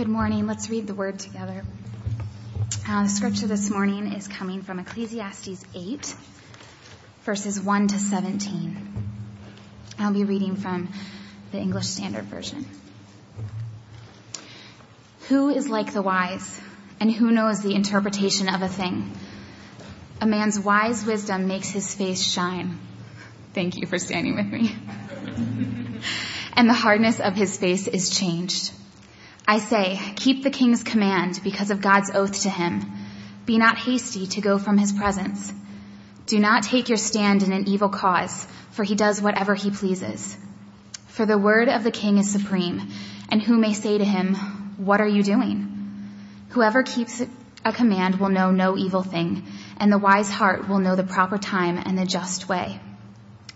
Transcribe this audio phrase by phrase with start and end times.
[0.00, 0.46] Good morning.
[0.46, 1.62] Let's read the word together.
[2.88, 6.14] Uh, the scripture this morning is coming from Ecclesiastes 8,
[7.24, 9.10] verses 1 to 17.
[9.98, 10.88] I'll be reading from
[11.52, 12.64] the English Standard Version.
[15.28, 16.58] Who is like the wise,
[16.98, 19.12] and who knows the interpretation of a thing?
[20.22, 22.78] A man's wise wisdom makes his face shine.
[23.52, 24.74] Thank you for standing with me.
[26.54, 28.72] and the hardness of his face is changed.
[29.50, 32.84] I say, keep the king's command because of God's oath to him.
[33.46, 35.52] Be not hasty to go from his presence.
[36.26, 40.36] Do not take your stand in an evil cause, for he does whatever he pleases.
[41.08, 42.90] For the word of the king is supreme,
[43.28, 44.36] and who may say to him,
[44.76, 46.12] what are you doing?
[46.50, 47.20] Whoever keeps
[47.64, 49.42] a command will know no evil thing,
[49.78, 52.78] and the wise heart will know the proper time and the just way.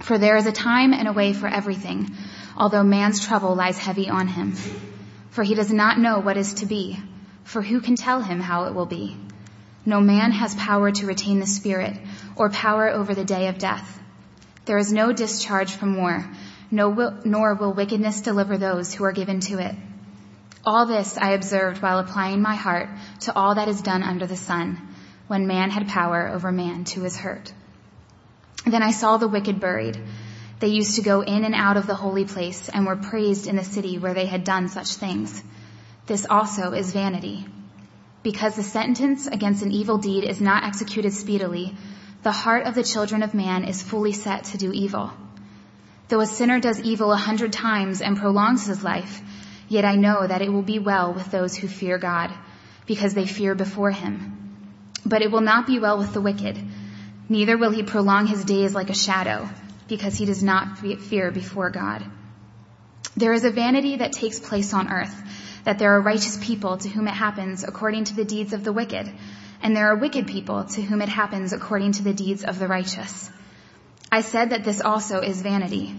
[0.00, 2.16] For there is a time and a way for everything,
[2.56, 4.54] although man's trouble lies heavy on him.
[5.34, 6.96] For he does not know what is to be,
[7.42, 9.16] for who can tell him how it will be?
[9.84, 11.96] No man has power to retain the spirit,
[12.36, 13.98] or power over the day of death.
[14.64, 16.24] There is no discharge from war,
[16.70, 19.74] no, nor will wickedness deliver those who are given to it.
[20.64, 22.88] All this I observed while applying my heart
[23.22, 24.80] to all that is done under the sun,
[25.26, 27.52] when man had power over man to his hurt.
[28.64, 29.98] Then I saw the wicked buried.
[30.64, 33.56] They used to go in and out of the holy place and were praised in
[33.56, 35.42] the city where they had done such things.
[36.06, 37.44] This also is vanity.
[38.22, 41.76] Because the sentence against an evil deed is not executed speedily,
[42.22, 45.10] the heart of the children of man is fully set to do evil.
[46.08, 49.20] Though a sinner does evil a hundred times and prolongs his life,
[49.68, 52.30] Yet I know that it will be well with those who fear God,
[52.86, 54.16] because they fear before him.
[55.04, 56.58] But it will not be well with the wicked,
[57.28, 59.50] neither will he prolong his days like a shadow,
[59.88, 62.04] because he does not fear before God.
[63.16, 65.14] There is a vanity that takes place on earth,
[65.64, 68.72] that there are righteous people to whom it happens according to the deeds of the
[68.72, 69.10] wicked,
[69.62, 72.68] and there are wicked people to whom it happens according to the deeds of the
[72.68, 73.30] righteous.
[74.10, 75.94] I said that this also is vanity,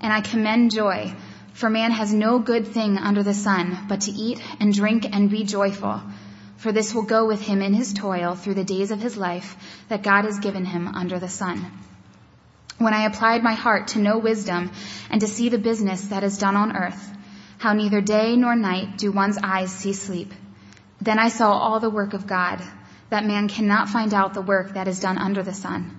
[0.00, 1.14] and I commend joy
[1.60, 5.28] for man has no good thing under the sun but to eat and drink and
[5.30, 6.00] be joyful.
[6.56, 9.56] For this will go with him in his toil through the days of his life
[9.88, 11.70] that God has given him under the sun.
[12.80, 14.70] When I applied my heart to know wisdom
[15.10, 17.10] and to see the business that is done on earth,
[17.58, 20.32] how neither day nor night do one's eyes see sleep.
[20.98, 22.62] Then I saw all the work of God,
[23.10, 25.94] that man cannot find out the work that is done under the sun.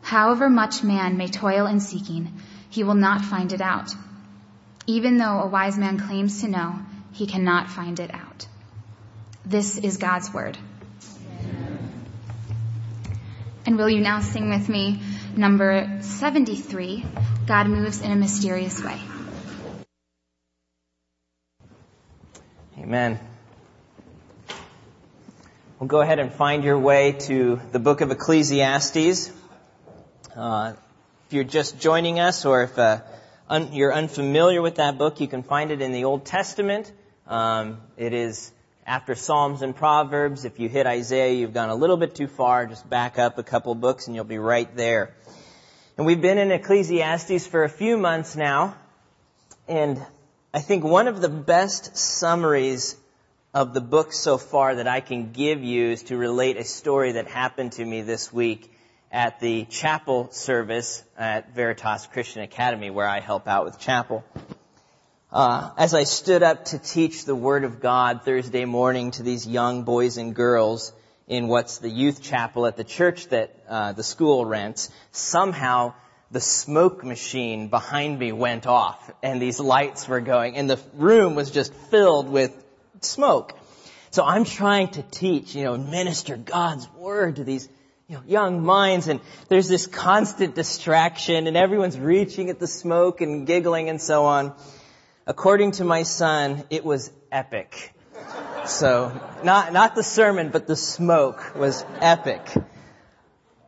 [0.00, 2.32] However much man may toil in seeking,
[2.70, 3.94] he will not find it out.
[4.86, 6.78] Even though a wise man claims to know,
[7.12, 8.46] he cannot find it out.
[9.44, 10.56] This is God's word.
[13.66, 15.02] And will you now sing with me
[15.36, 17.04] number 73,
[17.46, 19.00] God Moves in a Mysterious Way.
[22.78, 23.20] Amen.
[25.78, 29.32] Well, go ahead and find your way to the book of Ecclesiastes.
[30.34, 30.74] Uh,
[31.26, 33.00] if you're just joining us or if uh,
[33.48, 36.92] un, you're unfamiliar with that book, you can find it in the Old Testament.
[37.26, 38.52] Um, it is
[38.86, 40.44] after Psalms and Proverbs.
[40.44, 42.66] If you hit Isaiah, you've gone a little bit too far.
[42.66, 45.14] Just back up a couple books and you'll be right there.
[45.96, 48.76] And we've been in Ecclesiastes for a few months now.
[49.68, 50.04] And
[50.52, 52.96] I think one of the best summaries
[53.52, 57.12] of the book so far that I can give you is to relate a story
[57.12, 58.72] that happened to me this week
[59.12, 64.24] at the chapel service at Veritas Christian Academy where I help out with chapel.
[65.32, 69.46] Uh, as I stood up to teach the Word of God Thursday morning to these
[69.46, 70.92] young boys and girls
[71.28, 75.94] in what's the youth chapel at the church that uh, the school rents, somehow
[76.32, 81.36] the smoke machine behind me went off and these lights were going and the room
[81.36, 82.52] was just filled with
[83.00, 83.56] smoke.
[84.10, 87.68] So I'm trying to teach, you know, minister God's Word to these
[88.08, 93.20] you know, young minds and there's this constant distraction and everyone's reaching at the smoke
[93.20, 94.54] and giggling and so on.
[95.30, 97.94] According to my son, it was epic.
[98.66, 99.12] So,
[99.44, 102.42] not, not the sermon, but the smoke was epic.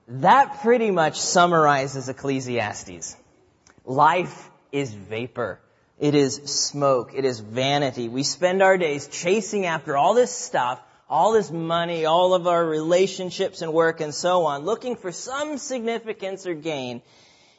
[0.08, 3.16] That pretty much summarizes Ecclesiastes.
[3.84, 5.60] Life is vapor.
[6.00, 7.12] It is smoke.
[7.14, 8.08] It is vanity.
[8.08, 12.64] We spend our days chasing after all this stuff all this money, all of our
[12.64, 17.02] relationships and work and so on, looking for some significance or gain,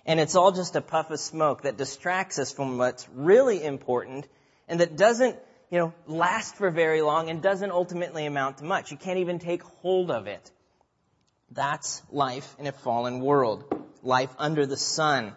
[0.05, 4.27] and it's all just a puff of smoke that distracts us from what's really important
[4.67, 5.37] and that doesn't,
[5.69, 8.91] you know, last for very long and doesn't ultimately amount to much.
[8.91, 10.51] You can't even take hold of it.
[11.51, 13.63] That's life in a fallen world.
[14.01, 15.33] Life under the sun,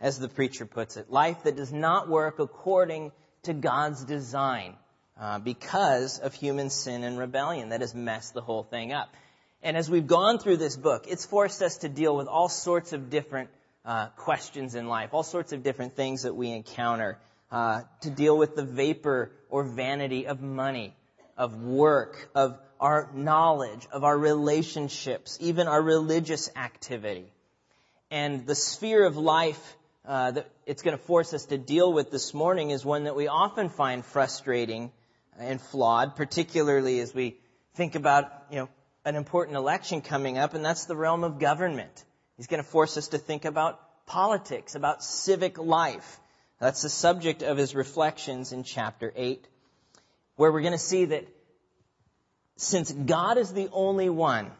[0.00, 1.10] as the preacher puts it.
[1.10, 3.12] Life that does not work according
[3.42, 4.76] to God's design.
[5.20, 9.14] uh, because of human sin and rebellion that has messed the whole thing up.
[9.62, 12.94] And as we've gone through this book, it's forced us to deal with all sorts
[12.94, 13.50] of different
[13.84, 17.18] uh, questions in life, all sorts of different things that we encounter,
[17.50, 20.94] uh, to deal with the vapor or vanity of money,
[21.36, 27.32] of work, of our knowledge, of our relationships, even our religious activity.
[28.10, 32.10] And the sphere of life uh, that it's going to force us to deal with
[32.10, 34.90] this morning is one that we often find frustrating
[35.38, 37.36] and flawed, particularly as we
[37.74, 38.68] think about, you know,
[39.04, 42.04] an important election coming up, and that's the realm of government.
[42.40, 46.18] He's going to force us to think about politics, about civic life.
[46.58, 49.46] That's the subject of his reflections in chapter 8,
[50.36, 51.26] where we're going to see that
[52.56, 54.50] since God is the only one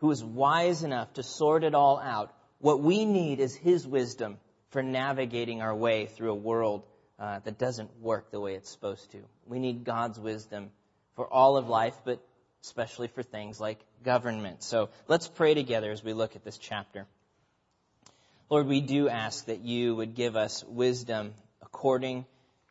[0.00, 4.36] who is wise enough to sort it all out, what we need is his wisdom
[4.68, 6.82] for navigating our way through a world
[7.18, 9.22] uh, that doesn't work the way it's supposed to.
[9.46, 10.70] We need God's wisdom
[11.14, 12.22] for all of life, but
[12.66, 14.60] especially for things like government.
[14.62, 17.06] So let's pray together as we look at this chapter.
[18.50, 22.26] Lord, we do ask that you would give us wisdom according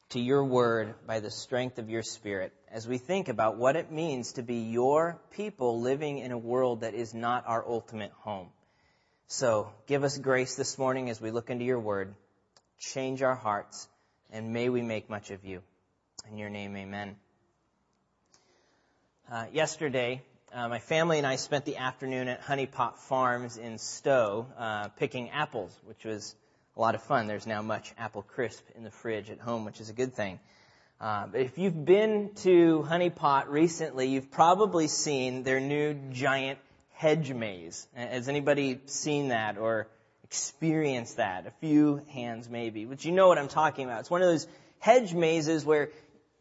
[0.09, 3.89] to your word by the strength of your spirit as we think about what it
[3.89, 8.49] means to be your people living in a world that is not our ultimate home.
[9.27, 12.13] So give us grace this morning as we look into your word.
[12.79, 13.87] Change our hearts
[14.29, 15.61] and may we make much of you.
[16.29, 17.15] In your name, amen.
[19.31, 20.21] Uh, yesterday,
[20.53, 25.31] uh, my family and I spent the afternoon at Honeypot Farms in Stow uh, picking
[25.31, 26.35] apples, which was
[26.77, 27.25] a lot of fun.
[27.25, 30.39] There's now much apple crisp in the fridge at home, which is a good thing.
[31.01, 36.59] Uh, but if you've been to Honeypot recently, you've probably seen their new giant
[36.93, 37.87] hedge maze.
[37.95, 39.87] Has anybody seen that or
[40.23, 41.47] experienced that?
[41.47, 42.85] A few hands maybe.
[42.85, 44.01] But you know what I'm talking about.
[44.01, 44.45] It's one of those
[44.77, 45.89] hedge mazes where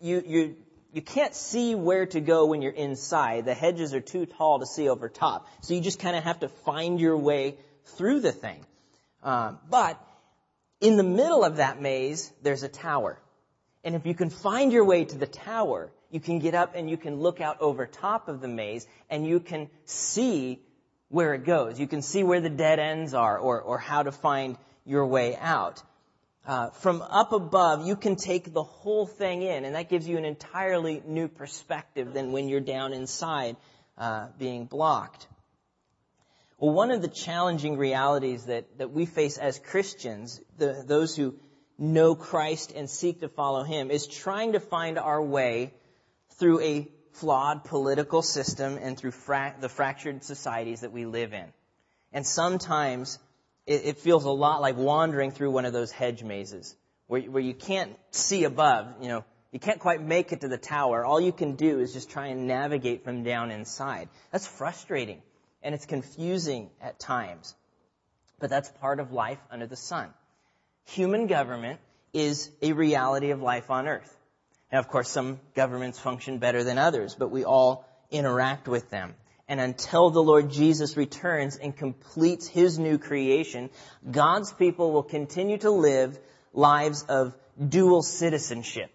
[0.02, 0.56] you, you,
[0.94, 3.46] you can't see where to go when you're inside.
[3.46, 5.48] The hedges are too tall to see over top.
[5.62, 7.56] So you just kind of have to find your way
[7.96, 8.64] through the thing.
[9.24, 10.00] Um, but
[10.80, 13.18] in the middle of that maze, there's a tower.
[13.82, 16.88] And if you can find your way to the tower, you can get up and
[16.88, 20.60] you can look out over top of the maze and you can see
[21.08, 21.80] where it goes.
[21.80, 24.56] You can see where the dead ends are or, or how to find
[24.86, 25.82] your way out.
[26.46, 30.18] Uh, from up above, you can take the whole thing in, and that gives you
[30.18, 33.56] an entirely new perspective than when you're down inside
[33.96, 35.26] uh, being blocked.
[36.58, 41.34] Well, one of the challenging realities that, that we face as Christians, the, those who
[41.78, 45.72] know Christ and seek to follow Him, is trying to find our way
[46.38, 51.46] through a flawed political system and through fra- the fractured societies that we live in.
[52.12, 53.18] And sometimes
[53.66, 56.74] it, it, feels a lot like wandering through one of those hedge mazes
[57.06, 60.58] where, where you can't see above, you know, you can't quite make it to the
[60.58, 61.04] tower.
[61.04, 64.08] All you can do is just try and navigate from down inside.
[64.32, 65.22] That's frustrating
[65.62, 67.54] and it's confusing at times.
[68.38, 70.10] But that's part of life under the sun.
[70.86, 71.80] Human government
[72.12, 74.14] is a reality of life on earth.
[74.72, 79.14] Now, of course, some governments function better than others, but we all interact with them.
[79.46, 83.70] And until the Lord Jesus returns and completes His new creation,
[84.10, 86.18] God's people will continue to live
[86.52, 87.34] lives of
[87.68, 88.90] dual citizenship.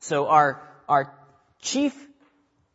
[0.00, 1.14] So our, our
[1.60, 1.94] chief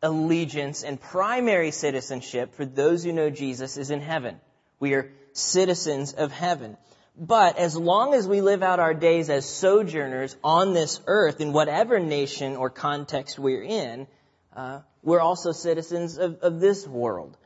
[0.02, 4.40] allegiance and primary citizenship for those who know Jesus is in heaven.
[4.80, 6.78] We are citizens of heaven.
[7.18, 11.54] But as long as we live out our days as sojourners on this earth, in
[11.54, 14.08] whatever nation or context we're in,
[14.56, 17.38] uh, we're also citizens of, of this world.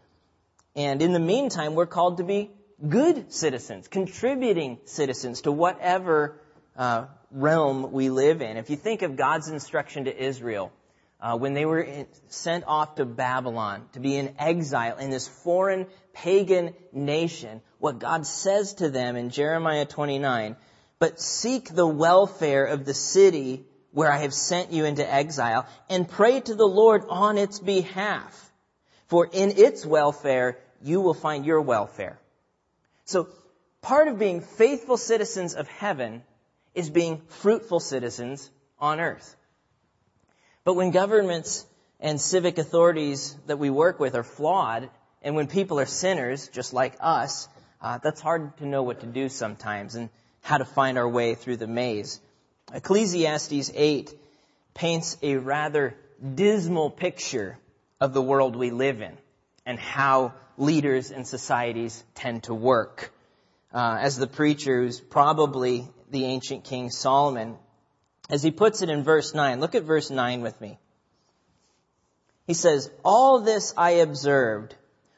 [0.75, 2.51] And in the meantime, we're called to be
[2.87, 6.39] good citizens, contributing citizens to whatever
[6.77, 8.57] uh, realm we live in.
[8.57, 10.71] If you think of God's instruction to Israel,
[11.19, 15.27] uh, when they were in, sent off to Babylon to be in exile in this
[15.27, 20.55] foreign pagan nation, what God says to them in Jeremiah 29,
[20.99, 26.07] but seek the welfare of the city where I have sent you into exile and
[26.07, 28.51] pray to the Lord on its behalf.
[29.07, 32.19] For in its welfare, you will find your welfare.
[33.05, 33.29] So
[33.81, 36.23] part of being faithful citizens of heaven
[36.75, 39.35] is being fruitful citizens on earth.
[40.63, 41.65] But when governments
[41.99, 44.89] and civic authorities that we work with are flawed,
[45.21, 47.47] and when people are sinners, just like us,
[47.81, 50.09] uh, that's hard to know what to do sometimes and
[50.41, 52.21] how to find our way through the maze.
[52.73, 54.13] Ecclesiastes 8
[54.73, 55.95] paints a rather
[56.35, 57.57] dismal picture
[57.99, 59.17] of the world we live in
[59.65, 63.11] and how leaders and societies tend to work.
[63.73, 67.57] Uh, as the preacher, who's probably the ancient king Solomon,
[68.29, 70.77] as he puts it in verse 9, look at verse 9 with me.
[72.45, 74.75] He says, All this I observed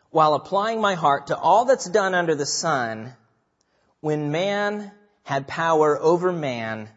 [0.09, 3.13] while applying my heart to all that's done under the sun
[4.01, 4.91] when man
[5.23, 6.89] had power over man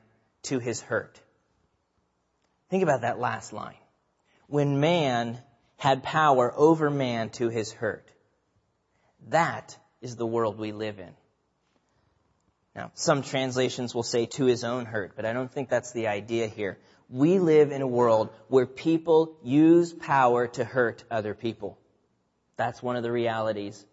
[0.45, 1.21] to his hurt.
[2.71, 3.77] Think about that last line.
[4.47, 5.39] When man
[5.77, 8.09] had power over man to his hurt.
[9.29, 11.11] That is the world we live in.
[12.75, 16.09] Now, some translations will say to his own hurt, but I don't think that's the
[16.09, 16.79] idea here.
[17.09, 21.79] We live in a world where people use power to hurt other people.
[22.57, 23.85] That's one of the realities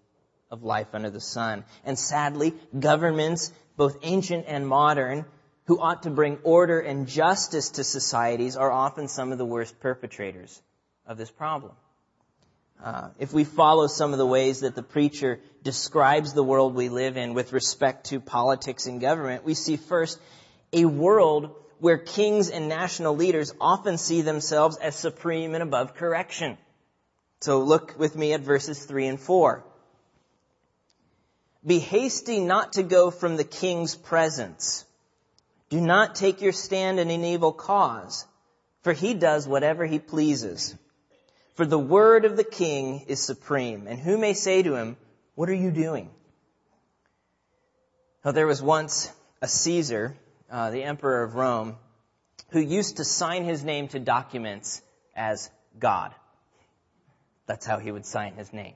[0.49, 1.63] of life under the sun.
[1.83, 5.25] And sadly, governments, both ancient and modern,
[5.65, 9.79] who ought to bring order and justice to societies are often some of the worst
[9.79, 10.61] perpetrators
[11.05, 11.73] of this problem.
[12.83, 16.89] Uh, if we follow some of the ways that the preacher describes the world we
[16.89, 20.19] live in with respect to politics and government, we see first
[20.73, 26.57] a world where kings and national leaders often see themselves as supreme and above correction.
[27.41, 29.63] So look with me at verses 3 and 4.
[31.65, 34.85] Be hasty not to go from the king's presence.
[35.71, 38.25] Do not take your stand in an evil cause,
[38.83, 40.75] for he does whatever he pleases.
[41.55, 44.97] For the word of the king is supreme, and who may say to him,
[45.35, 46.09] What are you doing?
[48.25, 49.09] Now, there was once
[49.41, 50.17] a Caesar,
[50.51, 51.77] uh, the emperor of Rome,
[52.49, 54.81] who used to sign his name to documents
[55.15, 55.49] as
[55.79, 56.13] God.
[57.45, 58.75] That's how he would sign his name.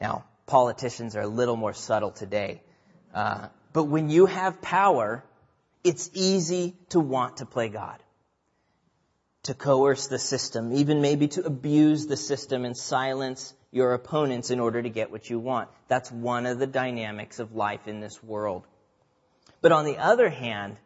[0.00, 2.62] Now, politicians are a little more subtle today.
[3.14, 5.22] Uh, but when you have power,
[5.84, 8.02] it's easy to want to play God
[9.44, 14.58] to coerce the system, even maybe to abuse the system and silence your opponents in
[14.58, 15.68] order to get what you want.
[15.86, 18.66] That's one of the dynamics of life in this world.
[19.60, 20.78] But on the other hand,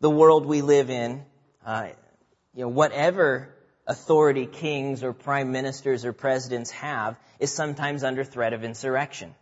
[0.00, 1.24] the world we live in,
[1.66, 1.88] uh,
[2.54, 3.54] you know, whatever
[3.86, 9.34] authority kings or prime ministers or presidents have is sometimes under threat of insurrection.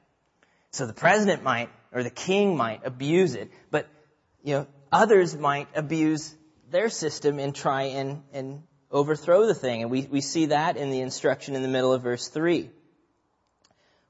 [0.72, 3.86] So the president might, or the king might abuse it, but,
[4.42, 6.34] you know, others might abuse
[6.70, 9.82] their system and try and, and overthrow the thing.
[9.82, 12.70] And we, we see that in the instruction in the middle of verse 3,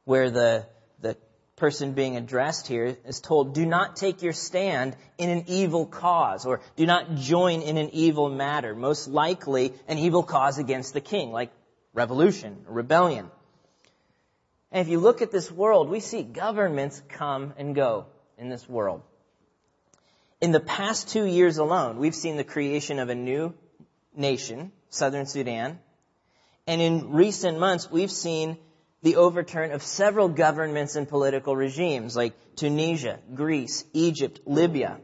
[0.05, 0.67] where the,
[1.01, 1.17] the
[1.57, 6.47] person being addressed here is told, do not take your stand in an evil cause,
[6.47, 11.01] or do not join in an evil matter, most likely an evil cause against the
[11.01, 11.51] king, like
[11.93, 13.31] revolution, or rebellion.
[14.71, 18.07] And if you look at this world, we see governments come and go
[18.37, 19.03] in this world.
[20.41, 23.55] In the past two years alone, we've seen the creation of a new
[24.15, 25.81] nation, Southern Sudan.
[26.67, 28.57] And in recent months, we've seen
[29.03, 35.01] the overturn of several governments and political regimes like Tunisia, Greece, Egypt, Libya.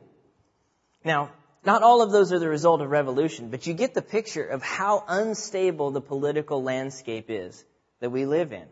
[1.05, 1.31] Now,
[1.65, 4.63] not all of those are the result of revolution, but you get the picture of
[4.63, 7.65] how unstable the political landscape is
[8.01, 8.67] that we live in.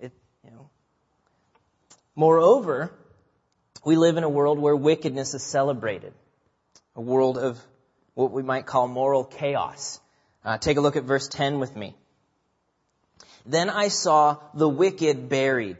[0.00, 0.12] It,
[0.44, 0.70] you know.
[2.16, 2.92] Moreover,
[3.88, 6.12] we live in a world where wickedness is celebrated,
[6.94, 7.58] a world of
[8.12, 9.98] what we might call moral chaos.
[10.44, 11.96] Uh, take a look at verse 10 with me.
[13.46, 15.78] Then I saw the wicked buried.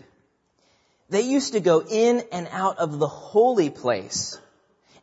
[1.10, 4.40] They used to go in and out of the holy place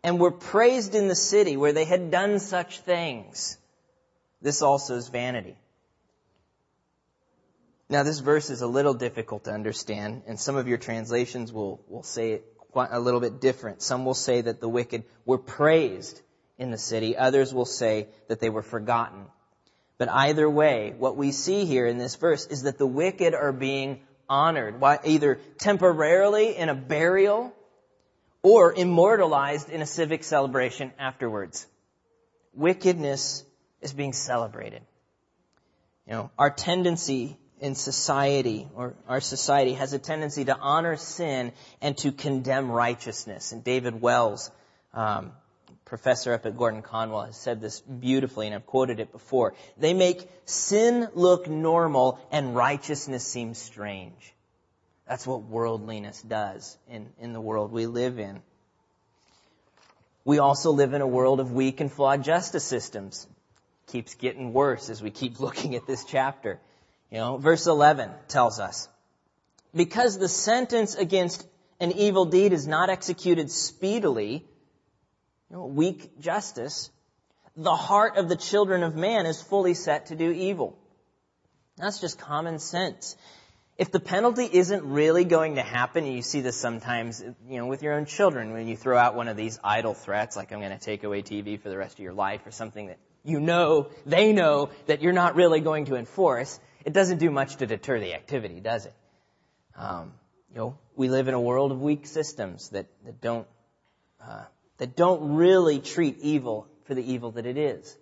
[0.01, 3.55] and were praised in the city where they had done such things.
[4.41, 5.55] This also is vanity.
[7.87, 11.83] Now this verse is a little difficult to understand and some of your translations will,
[11.87, 13.81] will say it a little bit different.
[13.81, 16.21] Some will say that the wicked were praised
[16.57, 17.15] in the city.
[17.17, 19.25] Others will say that they were forgotten.
[19.97, 23.53] But either way, what we see here in this verse is that the wicked are
[23.53, 27.53] being honored, either temporarily in a burial
[28.41, 31.65] or immortalized in a civic celebration afterwards.
[32.53, 33.43] Wickedness
[33.81, 34.81] is being celebrated.
[36.07, 41.51] You know, our tendency in society, or our society has a tendency to honor sin
[41.81, 43.51] and to condemn righteousness.
[43.53, 44.51] And David Wells,
[44.93, 45.31] um,
[45.83, 49.55] professor up at Gordon Conwell, has said this beautifully, and I've quoted it before.
[49.79, 54.35] They make sin look normal and righteousness seem strange.
[55.07, 58.43] That's what worldliness does in, in the world we live in.
[60.23, 63.25] We also live in a world of weak and flawed justice systems.
[63.87, 66.59] Keeps getting worse as we keep looking at this chapter.
[67.15, 68.89] You know, verse 11 tells us,
[69.73, 71.47] because the sentence against
[71.79, 74.45] an evil deed is not executed speedily,
[75.49, 76.89] you know, weak justice,
[77.55, 80.77] the heart of the children of man is fully set to do evil.
[81.77, 83.15] That's just common sense.
[83.77, 87.67] If the penalty isn't really going to happen, and you see this sometimes, you know,
[87.67, 90.59] with your own children, when you throw out one of these idle threats, like I'm
[90.59, 93.39] going to take away TV for the rest of your life, or something that you
[93.39, 97.65] know, they know that you're not really going to enforce, it doesn't do much to
[97.65, 98.93] deter the activity, does it?
[99.75, 100.13] Um,
[100.51, 103.47] you know, we live in a world of weak systems that, that don't
[104.25, 104.45] uh,
[104.77, 107.97] that don't really treat evil for the evil that it is.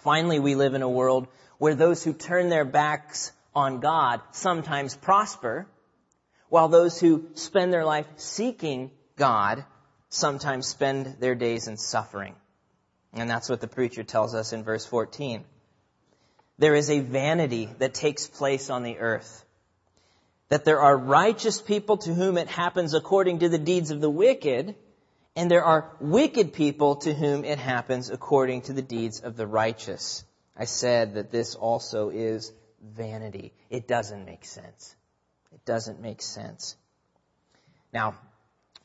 [0.00, 1.28] Finally, we live in a world
[1.58, 5.66] where those who turn their backs on God sometimes prosper,
[6.48, 9.64] while those who spend their life seeking God
[10.08, 12.34] sometimes spend their days in suffering.
[13.12, 15.44] And that's what the preacher tells us in verse 14.
[16.58, 19.44] There is a vanity that takes place on the earth.
[20.48, 24.10] That there are righteous people to whom it happens according to the deeds of the
[24.10, 24.74] wicked,
[25.34, 29.46] and there are wicked people to whom it happens according to the deeds of the
[29.46, 30.24] righteous.
[30.56, 33.52] I said that this also is vanity.
[33.68, 34.94] It doesn't make sense.
[35.52, 36.76] It doesn't make sense.
[37.92, 38.14] Now,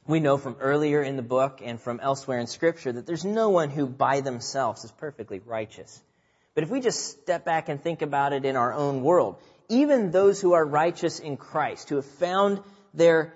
[0.07, 3.49] we know from earlier in the book and from elsewhere in scripture that there's no
[3.49, 6.01] one who by themselves is perfectly righteous.
[6.53, 9.37] But if we just step back and think about it in our own world,
[9.69, 12.61] even those who are righteous in Christ, who have found
[12.93, 13.33] their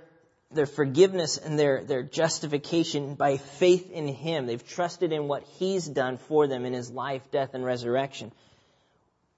[0.52, 4.46] their forgiveness and their, their justification by faith in Him.
[4.46, 8.32] They've trusted in what He's done for them in His life, death, and resurrection.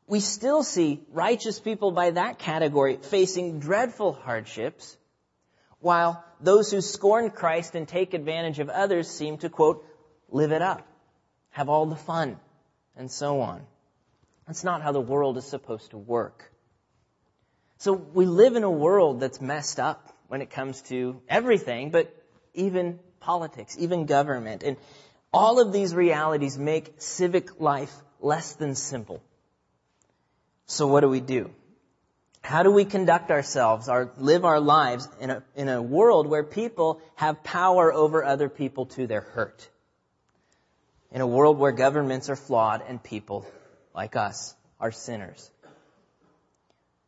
[0.06, 4.96] We still see righteous people by that category facing dreadful hardships,
[5.80, 9.86] while those who scorn Christ and take advantage of others seem to, quote,
[10.30, 10.88] live it up,
[11.50, 12.40] have all the fun,
[12.98, 13.62] and so on.
[14.48, 16.52] That's not how the world is supposed to work.
[17.80, 22.14] So we live in a world that's messed up when it comes to everything, but
[22.54, 24.64] even politics, even government.
[24.64, 24.78] And
[25.32, 29.22] all of these realities make civic life less than simple.
[30.66, 31.52] So what do we do?
[32.42, 36.44] How do we conduct ourselves, or live our lives in a, in a world where
[36.44, 39.68] people have power over other people to their hurt?
[41.12, 43.46] In a world where governments are flawed and people,
[43.96, 45.50] like us, are sinners.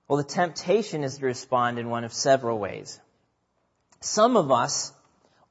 [0.08, 3.00] Well, the temptation is to respond in one of several ways.
[4.00, 4.94] Some of us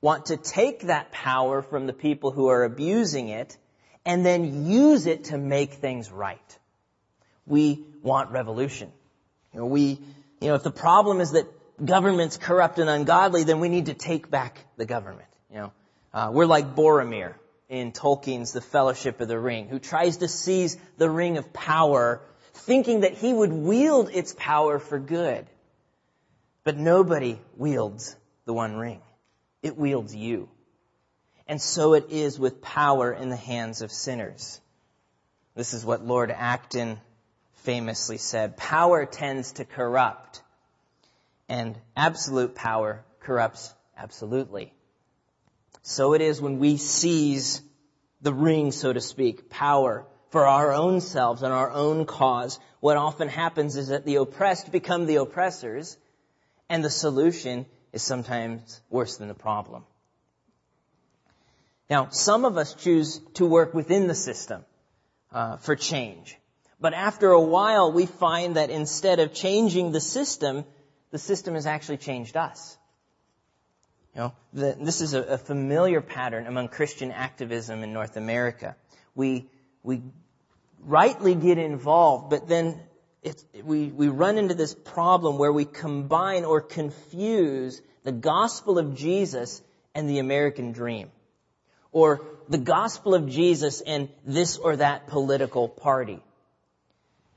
[0.00, 3.56] want to take that power from the people who are abusing it
[4.04, 6.58] and then use it to make things right.
[7.46, 8.90] We want revolution.
[9.52, 10.00] You know, we,
[10.40, 11.46] you know, if the problem is that
[11.84, 15.28] government's corrupt and ungodly, then we need to take back the government.
[15.50, 15.72] You know,
[16.14, 17.34] uh, we're like Boromir
[17.68, 22.22] in Tolkien's The Fellowship of the Ring, who tries to seize the ring of power,
[22.54, 25.46] thinking that he would wield its power for good.
[26.64, 29.00] But nobody wields the one ring.
[29.62, 30.48] It wields you.
[31.46, 34.60] And so it is with power in the hands of sinners.
[35.54, 36.98] This is what Lord Acton
[37.64, 38.56] famously said.
[38.56, 40.42] Power tends to corrupt,
[41.48, 44.72] and absolute power corrupts absolutely.
[45.82, 47.62] So it is when we seize
[48.20, 52.58] the ring, so to speak, power for our own selves and our own cause.
[52.80, 55.96] What often happens is that the oppressed become the oppressors,
[56.68, 59.84] and the solution is sometimes worse than the problem.
[61.88, 64.64] Now, some of us choose to work within the system
[65.32, 66.36] uh, for change.
[66.80, 70.64] But after a while, we find that instead of changing the system,
[71.10, 72.77] the system has actually changed us.
[74.18, 78.74] Know, the, this is a, a familiar pattern among Christian activism in North America.
[79.14, 79.46] We,
[79.84, 80.02] we
[80.80, 82.80] rightly get involved, but then
[83.62, 89.62] we, we run into this problem where we combine or confuse the gospel of Jesus
[89.94, 91.12] and the American dream.
[91.92, 96.20] Or the gospel of Jesus and this or that political party.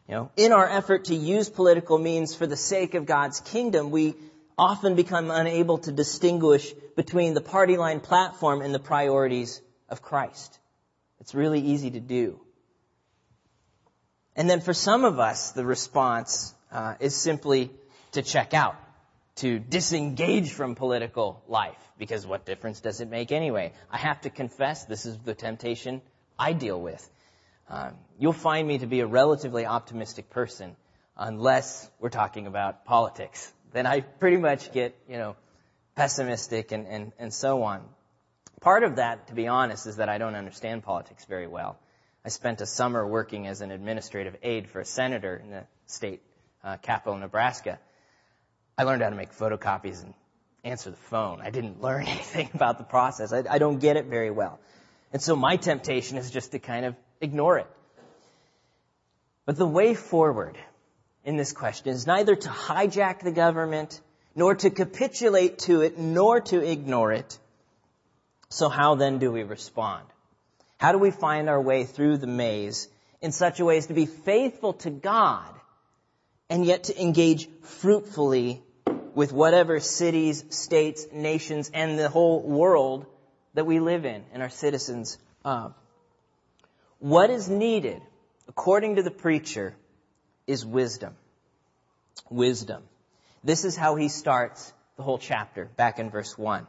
[0.08, 3.92] You know, in our effort to use political means for the sake of God's kingdom,
[3.92, 4.16] we
[4.62, 10.60] often become unable to distinguish between the party line platform and the priorities of Christ.
[11.20, 12.40] It's really easy to do.
[14.36, 17.72] And then for some of us, the response uh, is simply
[18.12, 18.76] to check out,
[19.38, 23.74] to disengage from political life, because what difference does it make anyway?
[23.90, 26.04] I have to confess, this is the temptation
[26.38, 27.10] I deal with.
[27.68, 30.76] Um, you'll find me to be a relatively optimistic person,
[31.18, 33.52] unless we're talking about politics.
[33.74, 35.36] Then I pretty much get, you know,
[35.96, 37.84] pessimistic and, and, and so on.
[38.60, 41.78] Part of that, to be honest, is that I don't understand politics very well.
[42.24, 46.22] I spent a summer working as an administrative aide for a senator in the state
[46.64, 47.80] uh, capital, Nebraska.
[48.78, 50.14] I learned how to make photocopies and
[50.64, 51.42] answer the phone.
[51.42, 53.34] I didn't learn anything about the process.
[53.34, 54.60] I, I don't get it very well.
[55.14, 57.68] And so my temptation is just to kind of ignore it.
[59.46, 60.58] But the way forward
[61.24, 64.02] in this question is neither to hijack the government,
[64.36, 67.38] nor to capitulate to it, nor to ignore it.
[68.50, 70.06] So how then do we respond?
[70.78, 72.88] How do we find our way through the maze
[73.22, 75.54] in such a way as to be faithful to God
[76.50, 78.62] and yet to engage fruitfully
[79.14, 83.06] with whatever cities, states, nations, and the whole world
[83.54, 85.74] that we live in and are citizens of?
[87.00, 88.02] What is needed,
[88.48, 89.76] according to the preacher,
[90.52, 91.16] is wisdom.
[92.30, 92.84] Wisdom.
[93.44, 96.68] This is how he starts the whole chapter, back in verse 1.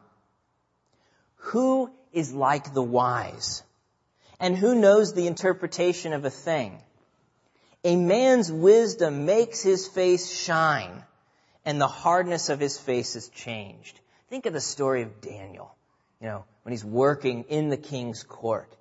[1.37, 3.63] Who is like the wise?
[4.41, 6.81] And who knows the interpretation of a thing?
[7.85, 11.03] A man's wisdom makes his face shine,
[11.65, 13.99] and the hardness of his face is changed.
[14.31, 15.75] Think of the story of Daniel,
[16.21, 18.73] you know, when he's working in the king's court.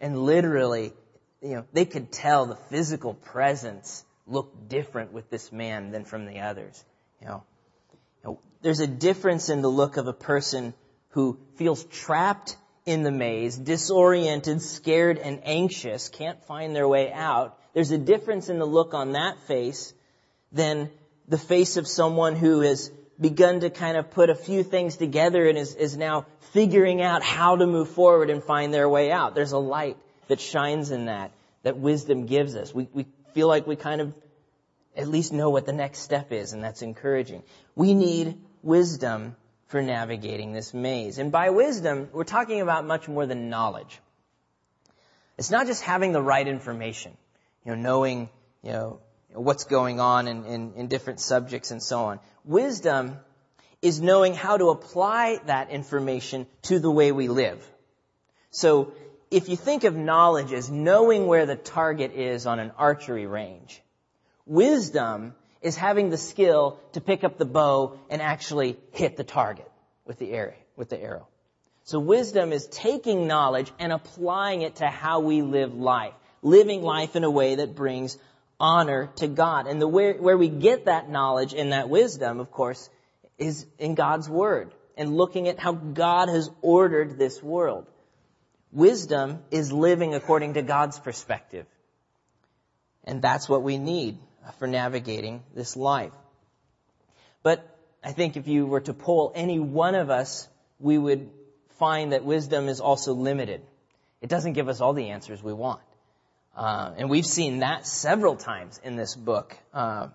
[0.00, 0.92] And literally,
[1.40, 6.26] you know, they could tell the physical presence looked different with this man than from
[6.26, 6.84] the others.
[7.20, 7.42] You know,
[7.92, 10.74] you know, there's a difference in the look of a person
[11.10, 12.56] who feels trapped
[12.86, 17.58] in the maze, disoriented, scared, and anxious, can't find their way out.
[17.74, 19.92] There's a difference in the look on that face
[20.52, 20.90] than
[21.28, 25.46] the face of someone who has begun to kind of put a few things together
[25.46, 29.34] and is, is now figuring out how to move forward and find their way out.
[29.34, 29.96] There's a light
[30.28, 32.74] that shines in that, that wisdom gives us.
[32.74, 34.14] We, we feel like we kind of
[34.96, 37.42] at least know what the next step is, and that's encouraging.
[37.74, 39.36] We need wisdom
[39.68, 41.18] for navigating this maze.
[41.18, 44.00] And by wisdom, we're talking about much more than knowledge.
[45.38, 47.16] It's not just having the right information,
[47.64, 48.28] you know, knowing,
[48.62, 49.00] you know,
[49.32, 52.20] what's going on in, in, in different subjects and so on.
[52.44, 53.16] Wisdom
[53.80, 57.66] is knowing how to apply that information to the way we live.
[58.50, 58.92] So,
[59.30, 63.82] if you think of knowledge as knowing where the target is on an archery range,
[64.50, 69.70] Wisdom is having the skill to pick up the bow and actually hit the target
[70.04, 70.54] with the arrow.
[70.74, 71.28] With the arrow.
[71.84, 77.14] So wisdom is taking knowledge and applying it to how we live life, living life
[77.14, 78.18] in a way that brings
[78.58, 79.68] honor to God.
[79.68, 82.90] And the where, where we get that knowledge and that wisdom, of course,
[83.38, 87.86] is in God's Word and looking at how God has ordered this world.
[88.72, 91.66] Wisdom is living according to God's perspective.
[93.04, 94.18] And that's what we need
[94.58, 96.12] for navigating this life.
[97.42, 97.66] But
[98.02, 101.30] I think if you were to poll any one of us, we would
[101.78, 103.62] find that wisdom is also limited.
[104.20, 105.80] It doesn't give us all the answers we want.
[106.56, 110.08] Uh, and we've seen that several times in this book, uh,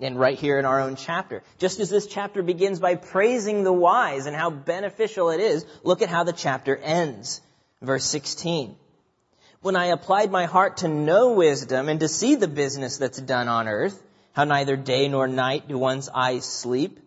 [0.00, 1.42] and right here in our own chapter.
[1.58, 6.02] Just as this chapter begins by praising the wise and how beneficial it is, look
[6.02, 7.40] at how the chapter ends.
[7.82, 8.76] Verse 16
[9.62, 13.46] when I applied my heart to know wisdom and to see the business that's done
[13.46, 16.98] on earth, how neither day nor night do one's eyes sleep,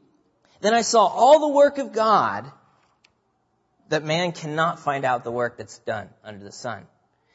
[0.62, 2.50] then I saw all the work of God
[3.90, 6.88] that man cannot find out the work that's done under the sun.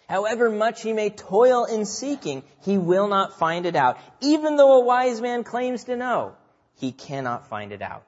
[0.08, 3.98] However much he may toil in seeking, he will not find it out.
[4.20, 6.34] Even though a wise man claims to know,
[6.76, 8.04] he cannot find it out.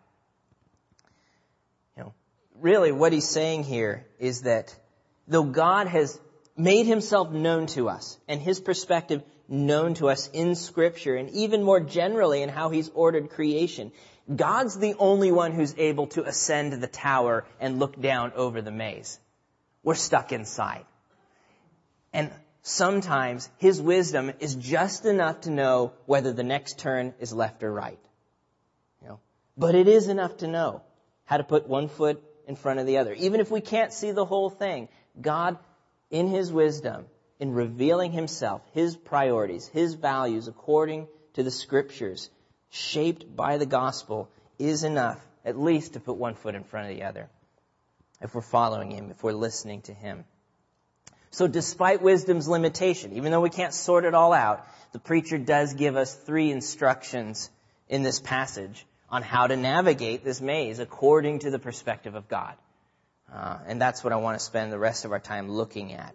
[1.96, 2.14] You know,
[2.58, 4.74] really what he's saying here is that
[5.28, 6.20] though God has
[6.56, 11.62] made himself known to us and his perspective known to us in scripture and even
[11.62, 13.92] more generally in how he's ordered creation.
[14.34, 18.70] God's the only one who's able to ascend the tower and look down over the
[18.70, 19.18] maze.
[19.82, 20.84] We're stuck inside.
[22.12, 22.30] And
[22.62, 27.72] sometimes his wisdom is just enough to know whether the next turn is left or
[27.72, 27.98] right.
[29.00, 29.20] You know,
[29.56, 30.82] but it is enough to know
[31.24, 33.12] how to put one foot in front of the other.
[33.14, 34.88] Even if we can't see the whole thing,
[35.20, 35.58] God
[36.10, 37.06] in His wisdom,
[37.40, 42.30] in revealing Himself, His priorities, His values according to the Scriptures,
[42.70, 46.96] shaped by the gospel, is enough, at least to put one foot in front of
[46.96, 47.28] the other.
[48.20, 50.24] If we're following Him, if we're listening to Him.
[51.30, 55.72] So despite wisdom's limitation, even though we can't sort it all out, the preacher does
[55.72, 57.50] give us three instructions
[57.88, 62.54] in this passage on how to navigate this maze according to the perspective of God.
[63.34, 66.14] Uh, and that's what I want to spend the rest of our time looking at.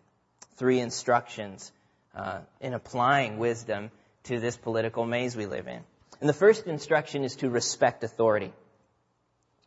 [0.57, 1.71] Three instructions
[2.15, 3.91] uh, in applying wisdom
[4.23, 5.81] to this political maze we live in.
[6.19, 8.53] And the first instruction is to respect authority.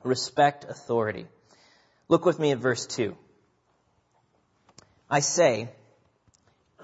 [0.02, 1.26] Respect authority.
[2.08, 3.16] Look with me at verse 2.
[5.08, 5.68] I say,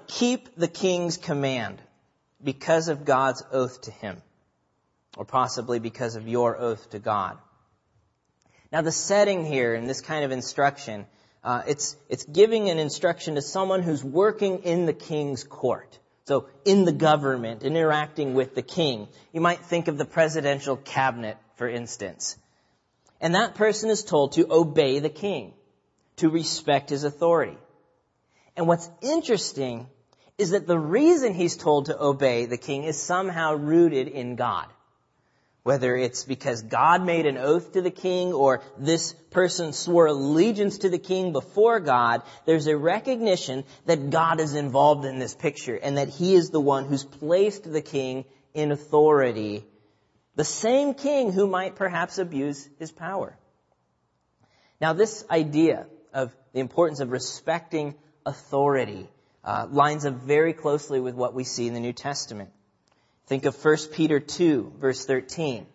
[0.06, 1.80] keep the king's command
[2.42, 4.20] because of God's oath to him,
[5.16, 7.38] or possibly because of your oath to God.
[8.76, 11.06] Now, the setting here in this kind of instruction,
[11.42, 15.98] uh, it's, it's giving an instruction to someone who's working in the king's court.
[16.26, 19.08] So, in the government, interacting with the king.
[19.32, 22.36] You might think of the presidential cabinet, for instance.
[23.18, 25.54] And that person is told to obey the king,
[26.16, 27.56] to respect his authority.
[28.58, 29.86] And what's interesting
[30.36, 34.66] is that the reason he's told to obey the king is somehow rooted in God.
[35.66, 40.78] Whether it's because God made an oath to the king or this person swore allegiance
[40.78, 45.74] to the king before God, there's a recognition that God is involved in this picture
[45.74, 49.64] and that he is the one who's placed the king in authority.
[50.36, 53.36] The same king who might perhaps abuse his power.
[54.80, 59.08] Now this idea of the importance of respecting authority
[59.42, 62.50] uh, lines up very closely with what we see in the New Testament.
[63.26, 65.66] Think of 1 Peter 2, verse 13.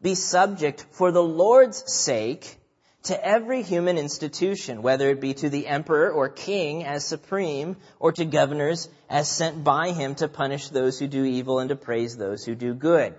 [0.00, 2.58] Be subject for the Lord's sake
[3.04, 8.12] to every human institution, whether it be to the emperor or king as supreme, or
[8.12, 12.16] to governors as sent by him to punish those who do evil and to praise
[12.16, 13.14] those who do good.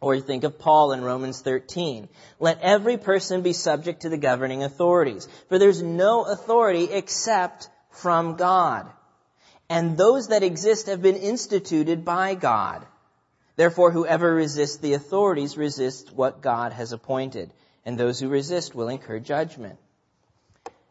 [0.00, 2.08] Or think of Paul in Romans 13.
[2.38, 8.36] Let every person be subject to the governing authorities, for there's no authority except from
[8.36, 8.90] God
[9.72, 12.84] and those that exist have been instituted by God.
[13.56, 17.50] Therefore, whoever resists the authorities resists what God has appointed,
[17.86, 19.78] and those who resist will incur judgment.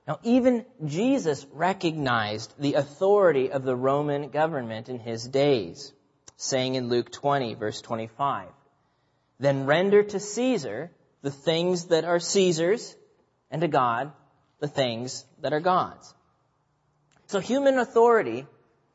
[0.08, 5.94] Now, even Jesus recognized the authority of the Roman government in his days,
[6.38, 8.48] saying in Luke 20, verse 25,
[9.40, 10.90] Then render to Caesar
[11.22, 12.96] the things that are Caesar's,
[13.52, 14.12] and to God
[14.60, 16.16] the things that are God's.
[17.28, 18.48] So human authority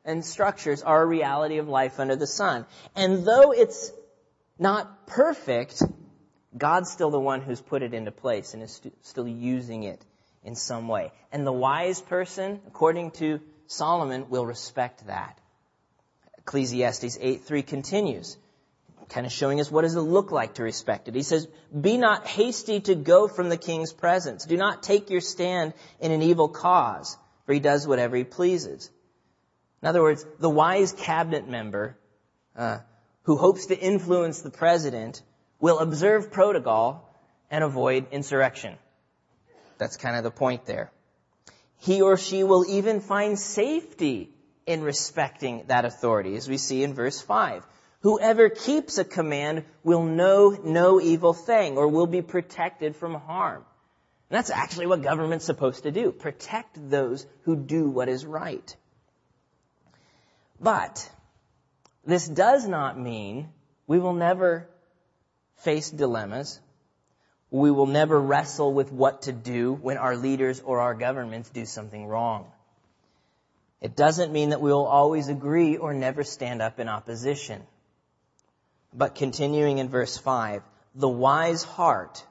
[0.07, 2.65] and structures are a reality of life under the sun.
[2.95, 3.91] And though it's
[4.57, 5.83] not perfect,
[6.57, 10.03] God's still the one who's put it into place and is st- still using it
[10.43, 11.11] in some way.
[11.31, 15.37] And the wise person, according to Solomon, will respect that.
[16.39, 18.37] Ecclesiastes 8:3 continues,
[19.09, 21.15] kind of showing us what does it look like to respect it.
[21.15, 24.45] He says, "Be not hasty to go from the king's presence.
[24.45, 28.89] Do not take your stand in an evil cause, for he does whatever he pleases."
[29.81, 31.97] In other words, the wise cabinet member
[32.55, 32.79] uh,
[33.23, 35.21] who hopes to influence the president
[35.59, 37.13] will observe protocol
[37.51, 38.75] and avoid insurrection.
[39.77, 40.91] That's kind of the point there.
[41.79, 44.33] He or she will even find safety
[44.65, 47.65] in respecting that authority, as we see in verse 5.
[48.01, 53.63] Whoever keeps a command will know no evil thing or will be protected from harm.
[54.29, 56.11] And that's actually what government's supposed to do.
[56.11, 58.75] Protect those who do what is right.
[60.59, 61.09] But
[62.05, 63.49] this does not mean
[63.85, 64.67] we will never
[65.57, 66.59] face dilemmas.
[67.51, 71.65] We will never wrestle with what to do when our leaders or our governments do
[71.65, 72.51] something wrong.
[73.79, 77.61] It doesn't mean that we will always agree or never stand up in opposition.
[78.93, 80.63] But continuing in verse 5,
[80.95, 82.25] the wise heart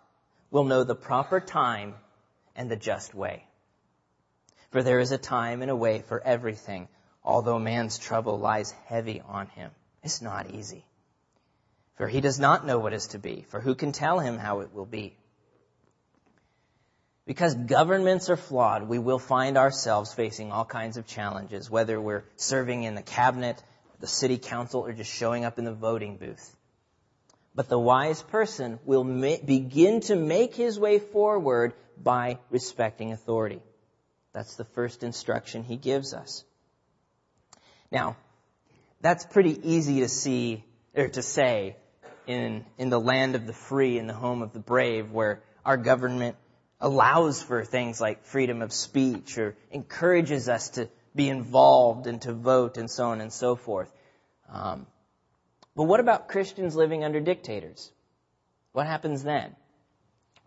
[0.50, 1.94] will know the proper time
[2.56, 3.46] and the just way.
[4.70, 6.88] For there is a time and a way for everything
[7.26, 9.70] although man's trouble lies heavy on him.
[10.02, 10.84] It's not easy.
[11.96, 14.60] For he does not know what is to be, for who can tell him how
[14.60, 15.16] it will be?
[17.26, 22.22] Because governments are flawed, we will find ourselves facing all kinds of challenges, whether we're
[22.36, 23.60] serving in the cabinet,
[23.98, 26.54] the city council, or just showing up in the voting booth.
[27.54, 33.62] But the wise person will ma- begin to make his way forward by respecting authority.
[34.32, 36.44] That's the first instruction he gives us.
[37.96, 38.14] Now,
[39.00, 40.62] that's pretty easy to see,
[40.94, 41.76] or to say,
[42.26, 45.78] in, in the land of the free, in the home of the brave, where our
[45.78, 46.36] government
[46.78, 52.34] allows for things like freedom of speech or encourages us to be involved and to
[52.34, 53.90] vote and so on and so forth.
[54.50, 54.86] Um,
[55.74, 57.90] but what about Christians living under dictators?
[58.72, 59.56] What happens then?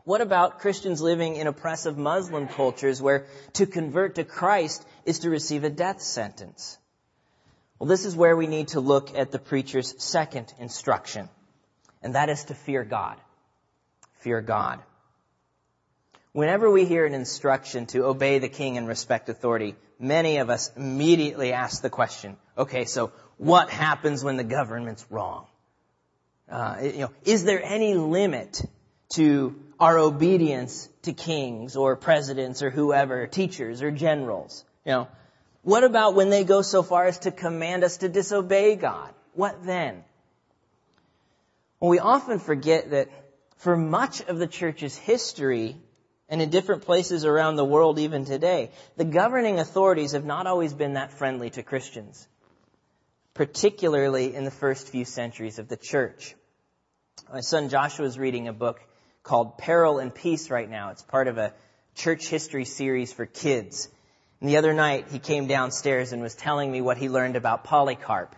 [0.03, 5.31] What about Christians living in oppressive Muslim cultures where to convert to Christ is to
[5.31, 6.77] receive a death sentence?
[7.79, 11.29] Well, this is where we need to look at the preacher's second instruction,
[12.03, 13.15] and that is to fear God.
[14.19, 14.79] Fear God.
[16.33, 20.71] Whenever we hear an instruction to obey the king and respect authority, many of us
[20.75, 25.47] immediately ask the question, okay, so what happens when the government's wrong?
[26.51, 28.61] Uh, you know, is there any limit
[29.13, 34.65] to our obedience to kings or presidents or whoever, teachers or generals?
[34.85, 35.07] You know,
[35.63, 39.13] what about when they go so far as to command us to disobey God?
[39.33, 40.03] What then?
[41.79, 43.09] Well, we often forget that
[43.57, 45.77] for much of the church's history,
[46.29, 50.73] and in different places around the world even today, the governing authorities have not always
[50.73, 52.27] been that friendly to Christians,
[53.33, 56.35] particularly in the first few centuries of the church.
[57.31, 58.79] My son Joshua is reading a book
[59.23, 60.89] called Peril and Peace right now.
[60.89, 61.53] It's part of a
[61.95, 63.89] church history series for kids.
[64.41, 67.65] And the other night, he came downstairs and was telling me what he learned about
[67.65, 68.33] Polycarp,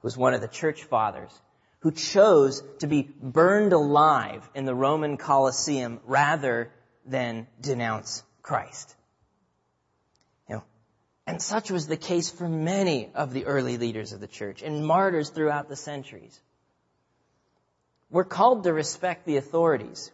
[0.00, 1.32] who was one of the church fathers,
[1.80, 6.70] who chose to be burned alive in the Roman Colosseum rather
[7.04, 8.94] than denounce Christ.
[10.48, 10.64] You know,
[11.26, 14.86] and such was the case for many of the early leaders of the church and
[14.86, 16.38] martyrs throughout the centuries.
[18.10, 20.12] We're called to respect the authorities.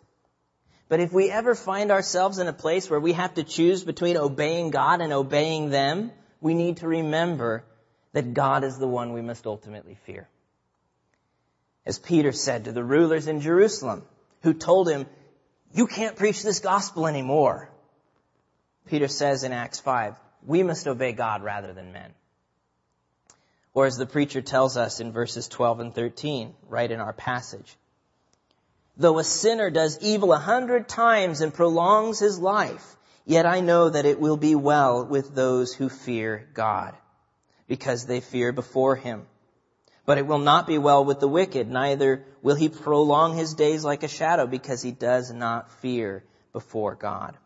[0.88, 4.16] But if we ever find ourselves in a place where we have to choose between
[4.16, 7.64] obeying God and obeying them, we need to remember
[8.12, 10.28] that God is the one we must ultimately fear.
[11.84, 14.04] As Peter said to the rulers in Jerusalem,
[14.42, 15.06] who told him,
[15.72, 17.68] you can't preach this gospel anymore.
[18.86, 20.14] Peter says in Acts 5,
[20.46, 22.14] we must obey God rather than men.
[23.74, 27.76] Or as the preacher tells us in verses 12 and 13, right in our passage,
[28.96, 33.90] Though a sinner does evil a hundred times and prolongs his life, yet I know
[33.90, 36.96] that it will be well with those who fear God,
[37.68, 39.26] because they fear before him.
[40.06, 43.84] But it will not be well with the wicked, neither will he prolong his days
[43.84, 47.36] like a shadow, because he does not fear before God.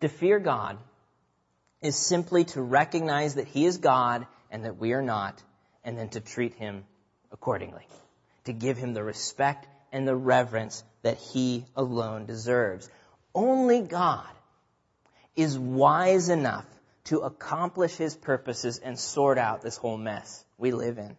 [0.00, 0.78] To fear God
[1.82, 5.42] is simply to recognize that he is God and that we are not,
[5.84, 6.84] and then to treat him
[7.32, 7.86] accordingly.
[8.44, 12.90] To give him the respect and the reverence that he alone deserves.
[13.32, 14.26] Only God
[15.36, 16.66] is wise enough
[17.04, 21.16] to accomplish his purposes and sort out this whole mess we live in.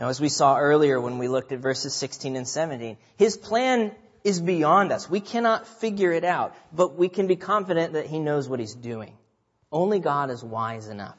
[0.00, 3.92] Now, as we saw earlier when we looked at verses 16 and 17, his plan
[4.24, 5.08] is beyond us.
[5.08, 8.74] We cannot figure it out, but we can be confident that he knows what he's
[8.74, 9.16] doing.
[9.70, 11.16] Only God is wise enough.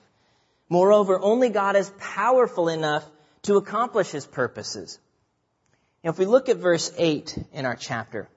[0.67, 3.09] Moreover, only God is powerful enough
[3.43, 4.99] to accomplish his purposes.
[6.05, 8.29] Now, if we look at verse 8 in our chapter,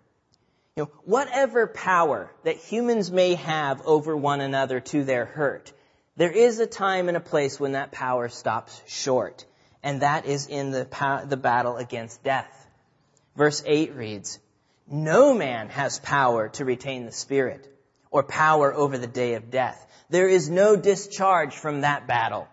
[0.74, 5.70] you know, whatever power that humans may have over one another to their hurt,
[6.16, 9.44] there is a time and a place when that power stops short,
[9.82, 10.88] and that is in the,
[11.28, 12.66] the battle against death.
[13.36, 14.38] Verse 8 reads,
[14.90, 17.70] No man has power to retain the Spirit,
[18.10, 19.86] or power over the day of death.
[20.08, 22.48] There is no discharge from that battle,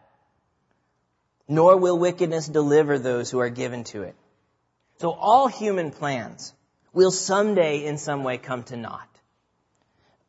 [1.47, 4.15] nor will wickedness deliver those who are given to it.
[4.97, 6.53] So all human plans
[6.93, 9.09] will someday in some way come to naught.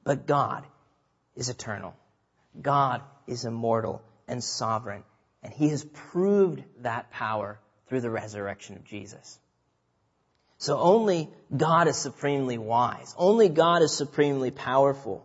[0.05, 0.65] But God
[1.37, 1.95] is eternal.
[2.61, 5.05] God is immortal and sovereign.
[5.43, 9.39] And he has proved that power through the resurrection of Jesus.
[10.59, 13.15] So only God is supremely wise.
[13.17, 15.25] Only God is supremely powerful.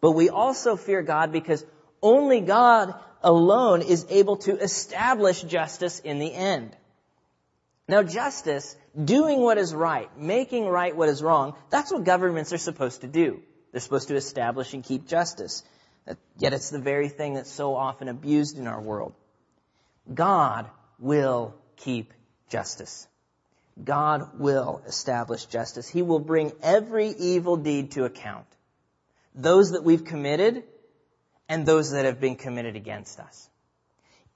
[0.00, 1.64] But we also fear God because
[2.00, 6.74] only God alone is able to establish justice in the end.
[7.88, 12.58] Now justice, doing what is right, making right what is wrong, that's what governments are
[12.58, 13.42] supposed to do.
[13.72, 15.64] They're supposed to establish and keep justice.
[16.38, 19.14] Yet it's the very thing that's so often abused in our world.
[20.12, 22.12] God will keep
[22.50, 23.06] justice.
[23.82, 25.88] God will establish justice.
[25.88, 28.46] He will bring every evil deed to account.
[29.34, 30.64] Those that we've committed
[31.48, 33.48] and those that have been committed against us.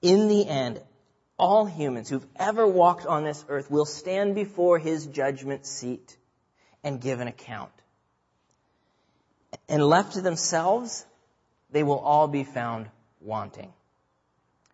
[0.01, 0.79] In the end,
[1.37, 6.17] all humans who've ever walked on this earth will stand before his judgment seat
[6.83, 7.71] and give an account.
[9.67, 11.05] And left to themselves,
[11.71, 12.87] they will all be found
[13.21, 13.73] wanting.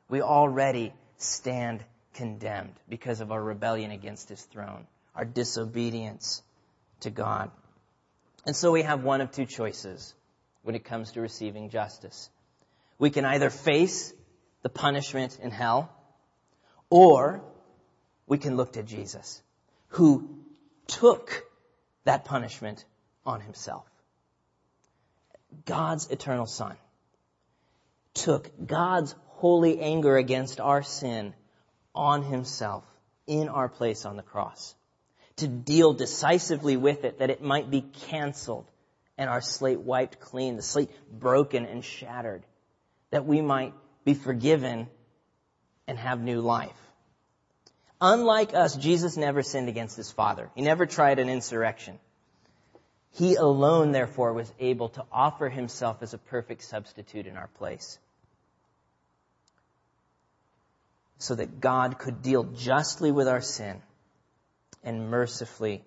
[0.09, 6.41] We already stand condemned because of our rebellion against his throne, our disobedience
[7.01, 7.51] to God.
[8.45, 10.13] And so we have one of two choices
[10.63, 12.29] when it comes to receiving justice.
[12.97, 14.13] We can either face
[14.63, 15.89] the punishment in hell,
[16.89, 17.41] or
[18.27, 19.41] we can look to Jesus,
[19.89, 20.29] who
[20.87, 21.43] took
[22.03, 22.83] that punishment
[23.25, 23.85] on himself.
[25.65, 26.75] God's eternal Son
[28.13, 31.33] took God's holy anger against our sin
[31.95, 32.83] on himself
[33.27, 34.75] in our place on the cross
[35.37, 38.69] to deal decisively with it that it might be canceled
[39.17, 42.43] and our slate wiped clean, the slate broken and shattered,
[43.11, 43.73] that we might
[44.05, 44.87] be forgiven
[45.89, 46.77] and have new life.
[47.99, 50.51] Unlike us, Jesus never sinned against his Father.
[50.53, 51.99] He never tried an insurrection.
[53.13, 57.97] He alone, therefore, was able to offer himself as a perfect substitute in our place.
[61.17, 63.81] So that God could deal justly with our sin
[64.83, 65.83] and mercifully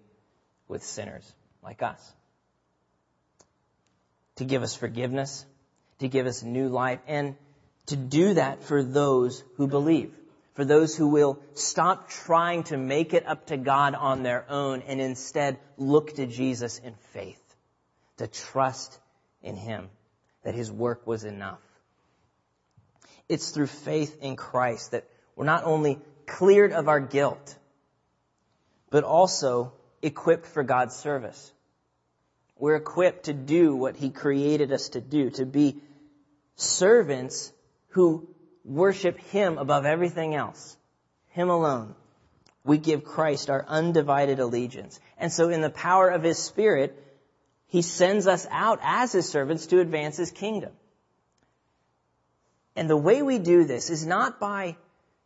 [0.67, 1.33] with sinners
[1.63, 2.13] like us.
[4.37, 5.47] To give us forgiveness,
[6.01, 7.37] to give us new life, and
[7.87, 10.15] to do that for those who believe.
[10.55, 14.83] For those who will stop trying to make it up to God on their own
[14.83, 17.43] and instead look to Jesus in faith,
[18.19, 18.99] to trust
[19.43, 19.89] in Him,
[20.45, 21.61] that his work was enough.
[23.29, 27.57] It's through faith in Christ that we're not only cleared of our guilt,
[28.91, 29.73] but also
[30.03, 31.53] equipped for God's service.
[32.59, 35.81] We're equipped to do what He created us to do, to be
[36.57, 37.53] servants
[37.93, 38.29] who
[38.65, 40.77] worship Him above everything else.
[41.29, 41.95] Him alone.
[42.65, 45.01] We give Christ our undivided allegiance.
[45.19, 46.97] And so in the power of His Spirit,
[47.67, 50.73] He sends us out as His servants to advance His kingdom.
[52.77, 54.77] And the way we do this is not by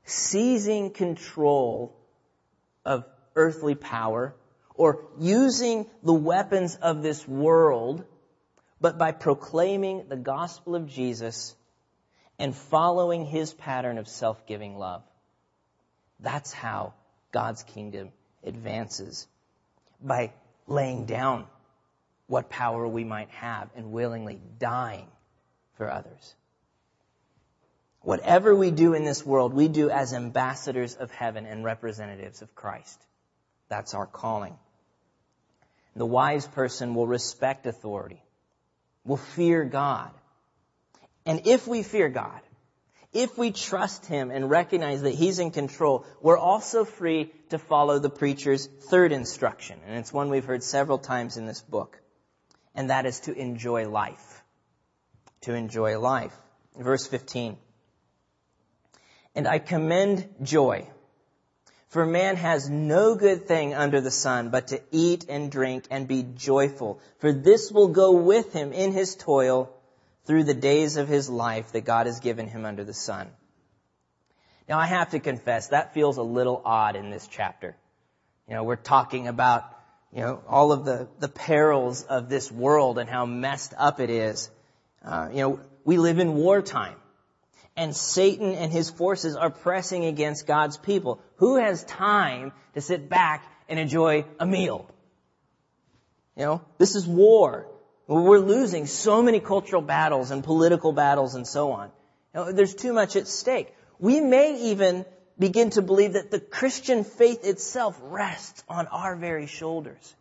[0.04, 1.96] seizing control
[2.84, 3.04] of
[3.34, 4.34] earthly power
[4.74, 8.04] or using the weapons of this world,
[8.80, 11.54] but by proclaiming the gospel of Jesus
[12.38, 15.02] and following his pattern of self-giving love.
[16.20, 16.94] That's how
[17.32, 18.10] God's kingdom
[18.44, 19.26] advances.
[20.02, 20.32] By
[20.66, 21.46] laying down
[22.26, 25.06] what power we might have and willingly dying
[25.74, 26.34] for others.
[28.02, 32.54] Whatever we do in this world, we do as ambassadors of heaven and representatives of
[32.54, 33.00] Christ.
[33.68, 34.56] That's our calling.
[35.96, 38.22] The wise person will respect authority,
[39.04, 40.10] will fear God.
[41.26, 42.40] And if we fear God,
[43.12, 47.98] if we trust Him and recognize that He's in control, we're also free to follow
[47.98, 49.78] the preacher's third instruction.
[49.86, 52.00] And it's one we've heard several times in this book.
[52.74, 54.42] And that is to enjoy life.
[55.42, 56.34] To enjoy life.
[56.78, 57.58] Verse 15.
[59.34, 60.86] And I commend joy
[61.88, 66.06] for man has no good thing under the sun but to eat and drink and
[66.06, 69.72] be joyful, for this will go with him in his toil
[70.26, 73.28] through the days of his life that God has given him under the sun.
[74.68, 77.76] Now I have to confess, that feels a little odd in this chapter.
[78.48, 79.64] You know, we're talking about,
[80.12, 84.10] you know, all of the, the perils of this world and how messed up it
[84.10, 84.50] is.
[85.04, 86.96] Uh, you know, we live in wartime
[87.76, 91.20] and Satan and his forces are pressing against God's people.
[91.36, 94.88] Who has time to sit back and enjoy a meal?
[96.36, 97.66] You know, this is war.
[98.06, 101.90] We're losing so many cultural battles and political battles and so on.
[102.32, 103.74] There's too much at stake.
[103.98, 105.04] We may even
[105.38, 110.14] begin to believe that the Christian faith itself rests on our very shoulders.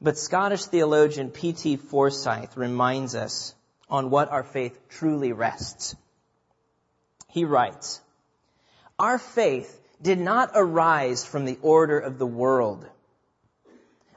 [0.00, 1.76] But Scottish theologian P.T.
[1.76, 3.54] Forsyth reminds us
[3.88, 5.94] on what our faith truly rests.
[7.28, 8.00] He writes,
[8.98, 12.86] Our faith did not arise from the order of the world.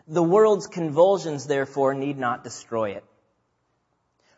[0.08, 3.04] The world's convulsions, therefore, need not destroy it.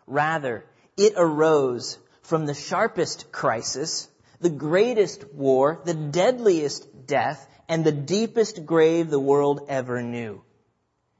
[0.08, 0.66] Rather,
[0.98, 4.10] it arose from the sharpest crisis,
[4.40, 10.42] the greatest war, the deadliest death, and the deepest grave the world ever knew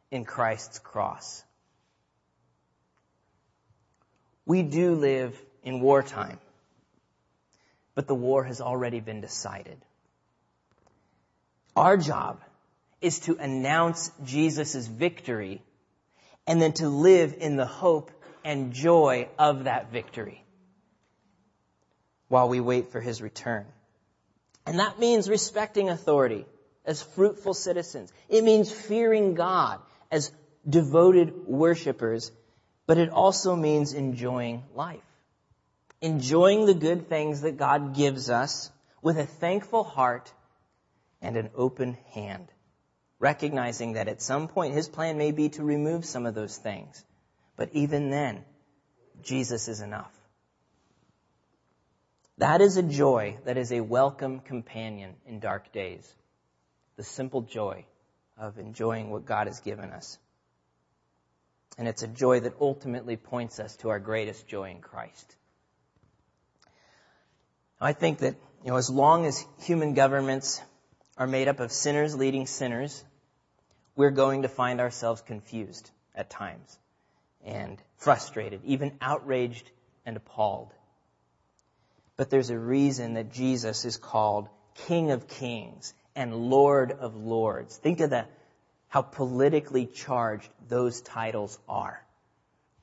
[0.10, 1.44] in Christ's cross.
[4.48, 6.40] We do live in wartime,
[7.94, 9.78] but the war has already been decided.
[11.76, 12.42] Our job
[13.02, 15.62] is to announce Jesus' victory
[16.48, 18.12] and then to live in the hope
[18.44, 20.44] and joy of that victory
[22.28, 23.66] while we wait for his return.
[24.66, 26.46] And that means respecting authority
[26.86, 28.12] as fruitful citizens.
[28.28, 29.80] It means fearing God
[30.12, 30.32] as
[30.68, 32.32] devoted worshipers
[32.90, 35.04] but it also means enjoying life.
[36.02, 38.72] Enjoying the good things that God gives us
[39.04, 40.34] with a thankful heart
[41.22, 42.48] and an open hand.
[43.20, 47.04] Recognizing that at some point His plan may be to remove some of those things.
[47.58, 48.46] But even then,
[49.22, 50.14] Jesus is enough.
[52.38, 56.10] That is a joy that is a welcome companion in dark days.
[56.96, 57.86] The simple joy
[58.38, 60.18] of enjoying what God has given us.
[61.78, 65.36] And it's a joy that ultimately points us to our greatest joy in Christ.
[67.82, 70.62] I think that, you know, as long as human governments
[71.18, 73.04] are made up of sinners leading sinners,
[73.96, 76.78] we're going to find ourselves confused at times
[77.46, 79.70] and frustrated, even outraged
[80.06, 80.74] and appalled.
[82.18, 84.50] But there's a reason that Jesus is called
[84.88, 87.78] King of Kings and Lord of Lords.
[87.78, 88.26] Think of the
[88.90, 92.04] how politically charged those titles are.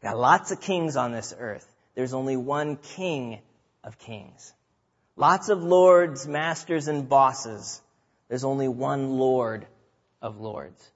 [0.02, 1.66] Got lots of kings on this earth.
[1.94, 3.40] There's only one king
[3.82, 4.52] of kings.
[5.16, 7.80] Lots of lords, masters, and bosses.
[8.28, 9.66] There's only one lord
[10.22, 10.90] of lords.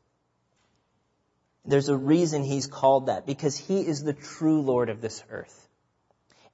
[1.64, 5.68] There's a reason he's called that, because he is the true lord of this earth.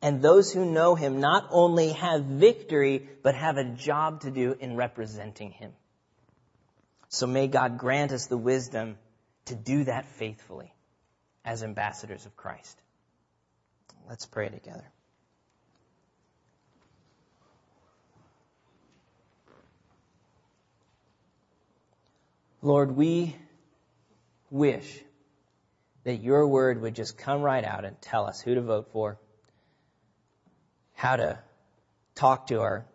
[0.02, 4.54] And those who know him not only have victory, but have a job to do
[4.58, 5.72] in representing him.
[7.08, 8.98] So may God grant us the wisdom
[9.46, 10.72] to do that faithfully
[11.44, 12.78] as ambassadors of Christ.
[14.08, 14.84] Let's pray together.
[22.60, 23.36] Lord, we
[24.50, 25.02] wish
[26.04, 29.18] that your word would just come right out and tell us who to vote for,
[30.94, 31.38] how to
[32.14, 32.86] talk to our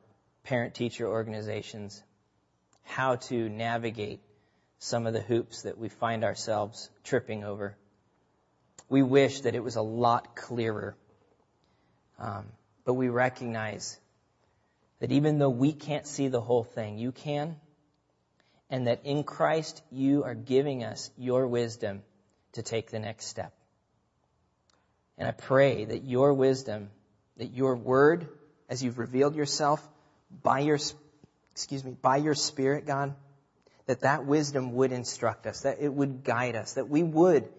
[0.43, 2.01] parent teacher organizations,
[2.83, 4.21] how to navigate
[4.79, 7.77] some of the hoops that we find ourselves tripping over.
[8.89, 10.95] We wish that it was a lot clearer.
[12.17, 12.47] Um,
[12.83, 13.99] but we recognize
[14.99, 17.57] that even though we can't see the whole thing, you can.
[18.71, 22.01] And that in Christ, you are giving us your wisdom
[22.53, 23.53] to take the next step.
[25.17, 26.89] And I pray that your wisdom,
[27.37, 28.27] that your word,
[28.69, 29.87] as you've revealed yourself
[30.41, 30.79] by your,
[31.51, 33.13] excuse me, by your spirit, God,
[33.85, 37.49] that that wisdom would instruct us, that it would guide us, that we would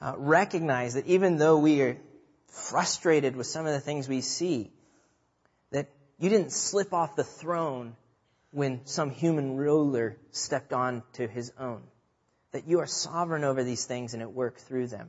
[0.00, 1.96] uh, recognize that even though we are
[2.48, 4.70] frustrated with some of the things we see,
[5.70, 5.88] that
[6.18, 7.96] you didn't slip off the throne
[8.52, 11.82] when some human ruler stepped on to his own
[12.52, 15.08] that you are sovereign over these things and at work through them.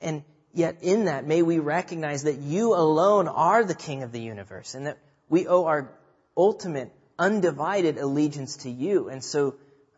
[0.00, 4.20] And yet in that, may we recognize that you alone are the King of the
[4.20, 5.90] universe and that we owe our
[6.36, 9.08] ultimate undivided allegiance to you.
[9.08, 9.54] And so,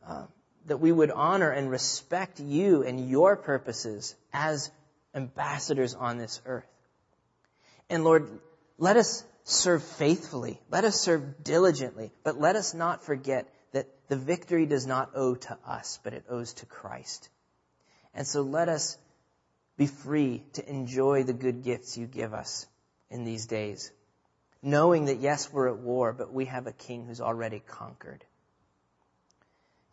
[0.06, 0.24] uh,
[0.66, 4.70] that we would honor and respect you and your purposes as
[5.14, 6.66] ambassadors on this earth.
[7.88, 8.28] And Lord,
[8.76, 10.60] let us serve faithfully.
[10.70, 12.12] Let us serve diligently.
[12.24, 16.24] But let us not forget that the victory does not owe to us, but it
[16.28, 17.28] owes to Christ.
[18.12, 18.98] And so let us
[19.76, 22.66] be free to enjoy the good gifts you give us
[23.08, 23.92] in these days,
[24.62, 28.24] knowing that yes, we're at war, but we have a king who's already conquered.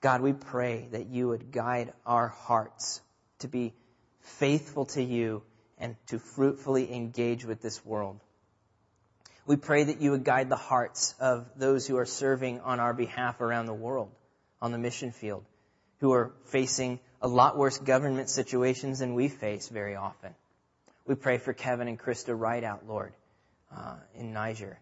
[0.01, 3.01] God, we pray that you would guide our hearts
[3.39, 3.73] to be
[4.21, 5.43] faithful to you
[5.77, 8.19] and to fruitfully engage with this world.
[9.45, 12.93] We pray that you would guide the hearts of those who are serving on our
[12.93, 14.09] behalf around the world
[14.61, 15.43] on the mission field,
[15.99, 20.33] who are facing a lot worse government situations than we face very often.
[21.05, 23.13] We pray for Kevin and Krista Rideout, Lord,
[23.75, 24.79] uh, in Niger.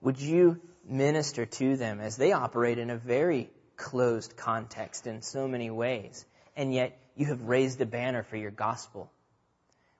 [0.00, 5.48] Would you minister to them as they operate in a very closed context in so
[5.48, 6.24] many ways,
[6.56, 9.10] and yet you have raised a banner for your gospel?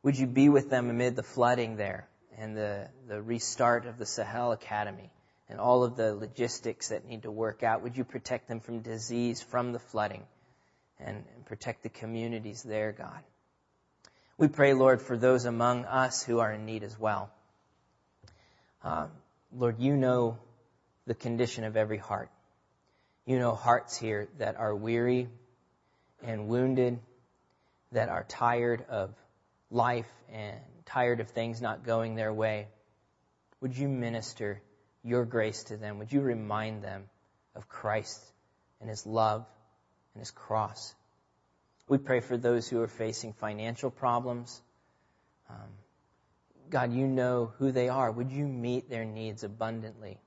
[0.04, 2.06] Would you be with them amid the flooding there?
[2.38, 5.10] And the, the restart of the Sahel Academy
[5.48, 7.82] and all of the logistics that need to work out.
[7.82, 10.22] Would you protect them from disease, from the flooding,
[10.98, 13.20] and, protect the communities there, God?
[14.38, 17.30] We pray, Lord, for those among us who are in need as well.
[18.82, 19.08] Uh,
[19.54, 20.38] Lord, you know
[21.06, 22.30] the condition of every heart.
[23.26, 25.28] You know hearts here that are weary
[26.22, 26.98] and wounded,
[27.92, 29.14] that are tired of
[29.70, 32.68] life and tired of things not going their way,
[33.60, 34.62] would you minister
[35.02, 35.98] your grace to them?
[35.98, 37.04] Would you remind them
[37.54, 38.20] of Christ
[38.80, 39.46] and His love
[40.14, 40.94] and His cross?
[41.88, 44.60] We pray for those who are facing financial problems.
[45.50, 45.68] Um,
[46.70, 48.10] God, you know who they are.
[48.10, 50.18] Would you meet their needs abundantly?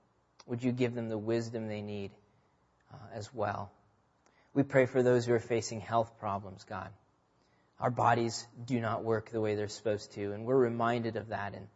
[0.45, 2.11] Would you give them the wisdom they need
[2.93, 3.71] uh, as well?
[4.53, 6.89] We pray for those who are facing health problems, God.
[7.79, 11.53] Our bodies do not work the way they're supposed to, and we're reminded of that
[11.53, 11.67] in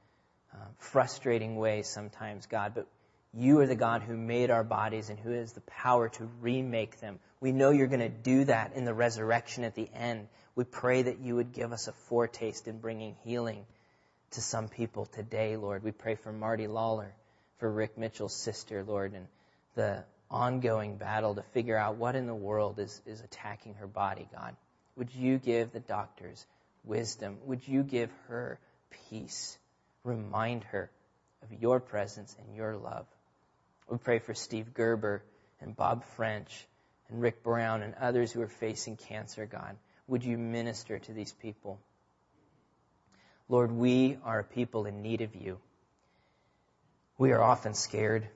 [0.54, 2.74] uh, frustrating ways sometimes, God.
[2.74, 2.88] But
[3.34, 7.00] you are the God who made our bodies and who has the power to remake
[7.00, 7.20] them.
[7.40, 10.28] We know you're going to do that in the resurrection at the end.
[10.56, 13.66] We pray that you would give us a foretaste in bringing healing
[14.32, 15.84] to some people today, Lord.
[15.84, 17.14] We pray for Marty Lawler,
[17.60, 19.28] for Rick Mitchell's sister, Lord, and
[19.76, 24.28] the ongoing battle to figure out what in the world is, is attacking her body,
[24.34, 24.56] God.
[24.96, 26.46] Would you give the doctors
[26.84, 27.38] wisdom?
[27.46, 28.60] Would you give her
[29.10, 29.58] peace?
[30.04, 30.90] Remind her
[31.44, 33.06] of your presence and your love.
[33.90, 35.24] We pray for Steve Gerber
[35.60, 36.68] and Bob French
[37.10, 39.76] and Rick Brown and others who are facing cancer, God.
[40.08, 41.80] Would you minister to these people?
[43.48, 45.60] Lord, we are a people in need of you.
[47.18, 48.28] We are often scared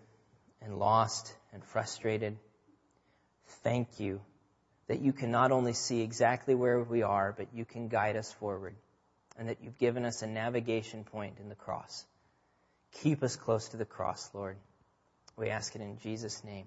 [0.62, 2.38] and lost and frustrated.
[3.64, 4.22] Thank you
[4.88, 8.32] that you can not only see exactly where we are, but you can guide us
[8.34, 8.76] forward,
[9.38, 12.06] and that you've given us a navigation point in the cross.
[13.02, 14.58] Keep us close to the cross, Lord.
[15.38, 16.66] We ask it in Jesus' name.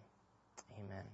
[0.77, 1.05] Amen.